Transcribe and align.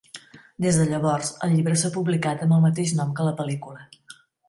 Des 0.65 0.79
de 0.81 0.87
llavors, 0.91 1.29
el 1.49 1.53
llibre 1.59 1.79
s'ha 1.83 1.93
publicat 1.99 2.43
amb 2.49 2.59
el 2.59 2.67
mateix 2.67 2.97
nom 3.03 3.15
que 3.21 3.31
la 3.33 3.39
pel·lícula. 3.45 3.91